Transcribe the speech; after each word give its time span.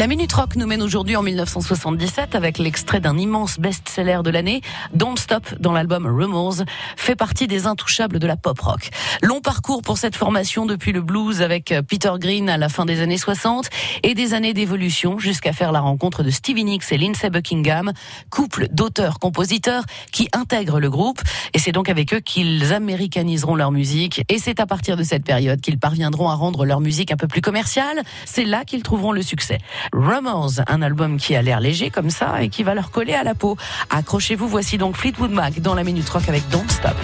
La 0.00 0.06
Minute 0.06 0.32
Rock 0.32 0.56
nous 0.56 0.66
mène 0.66 0.80
aujourd'hui 0.80 1.14
en 1.14 1.22
1977 1.22 2.34
avec 2.34 2.56
l'extrait 2.56 3.00
d'un 3.00 3.18
immense 3.18 3.60
best-seller 3.60 4.20
de 4.24 4.30
l'année. 4.30 4.62
Don't 4.94 5.18
Stop 5.18 5.56
dans 5.60 5.72
l'album 5.72 6.06
Rumors 6.06 6.64
fait 6.96 7.16
partie 7.16 7.46
des 7.46 7.66
intouchables 7.66 8.18
de 8.18 8.26
la 8.26 8.36
pop 8.36 8.58
rock. 8.58 8.88
Long 9.20 9.42
parcours 9.42 9.82
pour 9.82 9.98
cette 9.98 10.16
formation 10.16 10.64
depuis 10.64 10.92
le 10.92 11.02
blues 11.02 11.42
avec 11.42 11.74
Peter 11.86 12.12
Green 12.18 12.48
à 12.48 12.56
la 12.56 12.70
fin 12.70 12.86
des 12.86 13.02
années 13.02 13.18
60 13.18 13.68
et 14.02 14.14
des 14.14 14.32
années 14.32 14.54
d'évolution 14.54 15.18
jusqu'à 15.18 15.52
faire 15.52 15.70
la 15.70 15.80
rencontre 15.80 16.22
de 16.22 16.30
Stevie 16.30 16.64
Nicks 16.64 16.90
et 16.92 16.96
Lindsey 16.96 17.28
Buckingham, 17.28 17.92
couple 18.30 18.68
d'auteurs-compositeurs 18.72 19.84
qui 20.12 20.30
intègrent 20.32 20.80
le 20.80 20.88
groupe 20.88 21.20
et 21.52 21.58
c'est 21.58 21.72
donc 21.72 21.90
avec 21.90 22.14
eux 22.14 22.20
qu'ils 22.20 22.72
américaniseront 22.72 23.54
leur 23.54 23.70
musique 23.70 24.24
et 24.30 24.38
c'est 24.38 24.60
à 24.60 24.66
partir 24.66 24.96
de 24.96 25.02
cette 25.02 25.24
période 25.24 25.60
qu'ils 25.60 25.78
parviendront 25.78 26.30
à 26.30 26.36
rendre 26.36 26.64
leur 26.64 26.80
musique 26.80 27.12
un 27.12 27.18
peu 27.18 27.28
plus 27.28 27.42
commerciale. 27.42 28.00
C'est 28.24 28.46
là 28.46 28.64
qu'ils 28.64 28.82
trouveront 28.82 29.12
le 29.12 29.20
succès. 29.20 29.58
Rumors, 29.92 30.60
un 30.66 30.82
album 30.82 31.16
qui 31.16 31.34
a 31.36 31.42
l'air 31.42 31.60
léger 31.60 31.90
comme 31.90 32.10
ça 32.10 32.42
et 32.42 32.48
qui 32.48 32.62
va 32.62 32.74
leur 32.74 32.90
coller 32.90 33.14
à 33.14 33.24
la 33.24 33.34
peau. 33.34 33.56
Accrochez-vous, 33.90 34.48
voici 34.48 34.78
donc 34.78 34.96
Fleetwood 34.96 35.30
Mac 35.30 35.60
dans 35.60 35.74
la 35.74 35.84
Minute 35.84 36.08
Rock 36.08 36.28
avec 36.28 36.48
Don't 36.48 36.68
Stop. 36.68 36.96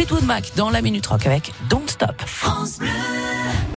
Fleetwood 0.00 0.24
Mac 0.24 0.52
dans 0.56 0.70
la 0.70 0.80
Minute 0.80 1.06
Rock 1.08 1.26
avec 1.26 1.52
Don't 1.68 1.86
Stop. 1.86 2.22
France. 2.24 2.78